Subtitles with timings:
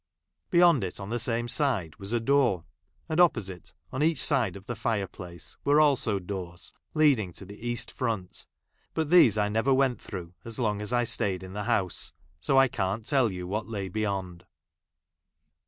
[0.49, 2.65] Beyond it, on the same side, was a door;
[3.07, 7.67] and op2>osite, on each side of the fire place, were also doors leading to the
[7.67, 8.47] east front;
[8.95, 12.57] but those I never went thi'ough as long as I stayed in the house, so
[12.57, 14.47] I can't tell you what lay beyond.